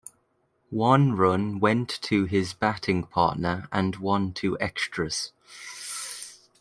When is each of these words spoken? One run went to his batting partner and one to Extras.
One 0.71 1.11
run 1.15 1.59
went 1.59 1.87
to 2.01 2.25
his 2.25 2.53
batting 2.55 3.03
partner 3.03 3.67
and 3.71 3.97
one 3.97 4.33
to 4.33 4.57
Extras. 4.59 5.31